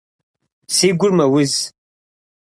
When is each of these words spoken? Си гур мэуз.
Си 0.75 0.89
гур 0.99 1.11
мэуз. 1.17 1.53